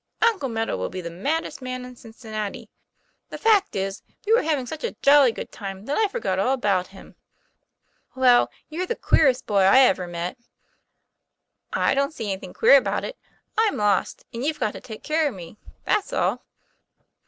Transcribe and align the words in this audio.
Uncle 0.23 0.49
Meadow 0.49 0.77
will 0.77 0.89
be 0.89 0.99
the 1.01 1.11
maddest 1.11 1.61
man 1.61 1.85
in 1.85 1.95
Cincin 1.95 2.31
nati. 2.31 2.71
The 3.29 3.37
fact 3.37 3.75
is, 3.75 4.01
we 4.25 4.33
were 4.33 4.41
having 4.41 4.65
such 4.65 4.83
a 4.83 4.95
jolly 5.03 5.31
good 5.31 5.51
time 5.51 5.85
that 5.85 5.95
I 5.95 6.07
forgot 6.07 6.39
all 6.39 6.53
about 6.53 6.87
him." 6.87 7.15
'Well, 8.15 8.49
you're 8.67 8.87
the 8.87 8.95
queerest 8.95 9.45
boy 9.45 9.61
I 9.61 9.81
ever 9.81 10.07
met." 10.07 10.39
'I 11.73 11.93
don't 11.93 12.13
see 12.15 12.31
anything 12.31 12.51
queer 12.55 12.77
about 12.77 13.03
it. 13.03 13.15
I'm 13.55 13.77
lost, 13.77 14.25
And 14.33 14.43
you've 14.43 14.59
got 14.59 14.73
to 14.73 14.81
take 14.81 15.03
care 15.03 15.27
of 15.27 15.35
me. 15.35 15.57
That's 15.85 16.11
all." 16.11 16.43